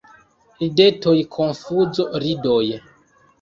[0.61, 2.65] Ridetoj, konfuzo, ridoj.